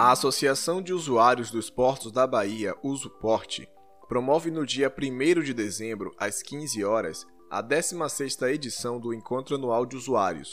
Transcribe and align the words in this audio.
A 0.00 0.12
Associação 0.12 0.80
de 0.80 0.92
Usuários 0.92 1.50
dos 1.50 1.70
Portos 1.70 2.12
da 2.12 2.24
Bahia, 2.24 2.72
Usuporte, 2.84 3.68
promove 4.08 4.48
no 4.48 4.64
dia 4.64 4.88
1 4.96 5.42
de 5.42 5.52
dezembro, 5.52 6.14
às 6.16 6.40
15 6.40 6.84
horas, 6.84 7.26
a 7.50 7.60
16ª 7.60 8.48
edição 8.48 9.00
do 9.00 9.12
Encontro 9.12 9.56
Anual 9.56 9.84
de 9.84 9.96
Usuários, 9.96 10.52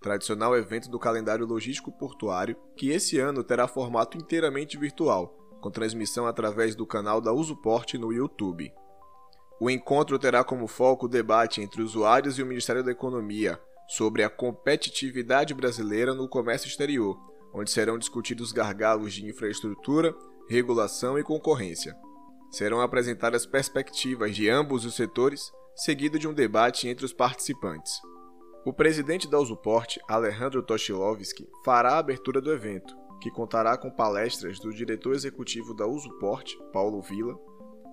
tradicional 0.00 0.56
evento 0.56 0.88
do 0.88 0.98
calendário 0.98 1.44
logístico 1.44 1.92
portuário, 1.92 2.56
que 2.74 2.88
esse 2.88 3.18
ano 3.18 3.44
terá 3.44 3.68
formato 3.68 4.16
inteiramente 4.16 4.78
virtual, 4.78 5.28
com 5.60 5.70
transmissão 5.70 6.26
através 6.26 6.74
do 6.74 6.86
canal 6.86 7.20
da 7.20 7.34
Usuporte 7.34 7.98
no 7.98 8.14
YouTube. 8.14 8.72
O 9.60 9.68
encontro 9.68 10.18
terá 10.18 10.42
como 10.42 10.66
foco 10.66 11.04
o 11.04 11.10
debate 11.10 11.60
entre 11.60 11.82
usuários 11.82 12.38
e 12.38 12.42
o 12.42 12.46
Ministério 12.46 12.82
da 12.82 12.92
Economia 12.92 13.60
sobre 13.88 14.22
a 14.22 14.30
competitividade 14.30 15.52
brasileira 15.52 16.14
no 16.14 16.26
comércio 16.26 16.66
exterior, 16.66 17.35
onde 17.56 17.70
serão 17.70 17.96
discutidos 17.96 18.52
gargalos 18.52 19.14
de 19.14 19.24
infraestrutura, 19.24 20.14
regulação 20.46 21.18
e 21.18 21.22
concorrência. 21.22 21.96
Serão 22.50 22.82
apresentadas 22.82 23.46
perspectivas 23.46 24.36
de 24.36 24.50
ambos 24.50 24.84
os 24.84 24.94
setores, 24.94 25.50
seguido 25.74 26.18
de 26.18 26.28
um 26.28 26.34
debate 26.34 26.86
entre 26.86 27.06
os 27.06 27.14
participantes. 27.14 27.94
O 28.64 28.74
presidente 28.74 29.26
da 29.26 29.38
Usuporte, 29.38 29.98
Alejandro 30.06 30.62
Toshilovski, 30.62 31.48
fará 31.64 31.94
a 31.94 31.98
abertura 31.98 32.42
do 32.42 32.52
evento, 32.52 32.94
que 33.22 33.30
contará 33.30 33.78
com 33.78 33.90
palestras 33.90 34.58
do 34.58 34.72
diretor 34.72 35.14
executivo 35.14 35.72
da 35.72 35.86
Usuporte, 35.86 36.58
Paulo 36.74 37.00
Vila, 37.00 37.38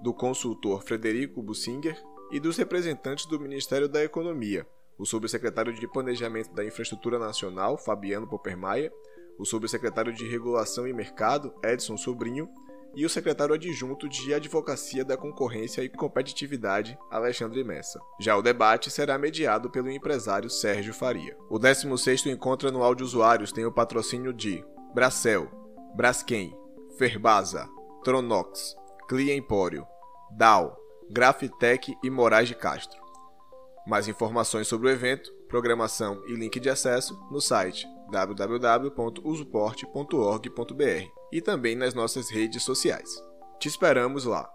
do 0.03 0.13
consultor 0.13 0.83
Frederico 0.83 1.41
Bussinger 1.41 1.97
e 2.31 2.39
dos 2.39 2.57
representantes 2.57 3.25
do 3.27 3.39
Ministério 3.39 3.87
da 3.87 4.03
Economia, 4.03 4.67
o 4.97 5.05
subsecretário 5.05 5.73
de 5.73 5.87
Planejamento 5.87 6.53
da 6.53 6.65
Infraestrutura 6.65 7.17
Nacional, 7.17 7.77
Fabiano 7.77 8.27
Poppermaia, 8.27 8.91
o 9.37 9.45
subsecretário 9.45 10.13
de 10.13 10.27
Regulação 10.27 10.87
e 10.87 10.93
Mercado, 10.93 11.53
Edson 11.63 11.97
Sobrinho, 11.97 12.49
e 12.95 13.05
o 13.05 13.09
secretário 13.09 13.55
adjunto 13.55 14.07
de 14.07 14.33
Advocacia 14.33 15.03
da 15.03 15.17
Concorrência 15.17 15.81
e 15.81 15.89
Competitividade, 15.89 16.97
Alexandre 17.09 17.63
Messa. 17.63 17.99
Já 18.19 18.37
o 18.37 18.41
debate 18.41 18.91
será 18.91 19.17
mediado 19.17 19.69
pelo 19.69 19.89
empresário 19.89 20.49
Sérgio 20.49 20.93
Faria. 20.93 21.35
O 21.49 21.57
16º 21.57 22.27
Encontro 22.27 22.69
Anual 22.69 22.93
de 22.93 23.03
Usuários 23.03 23.51
tem 23.51 23.65
o 23.65 23.71
patrocínio 23.71 24.31
de 24.31 24.63
Bracel, 24.93 25.49
Braskem, 25.95 26.55
Ferbasa, 26.97 27.67
Tronox, 28.03 28.75
Clia 29.07 29.35
Empório, 29.35 29.85
DAO, 30.37 30.77
Grafitec 31.09 31.95
e 32.03 32.09
Moraes 32.09 32.47
de 32.47 32.55
Castro. 32.55 33.01
Mais 33.87 34.07
informações 34.07 34.67
sobre 34.67 34.87
o 34.87 34.91
evento, 34.91 35.33
programação 35.53 36.19
e 36.25 36.33
link 36.33 36.59
de 36.59 36.67
acesso 36.67 37.15
no 37.29 37.39
site 37.39 37.85
www.usuporte.org.br 38.11 41.07
e 41.31 41.41
também 41.41 41.75
nas 41.75 41.93
nossas 41.93 42.31
redes 42.31 42.63
sociais. 42.63 43.07
Te 43.59 43.67
esperamos 43.67 44.25
lá! 44.25 44.49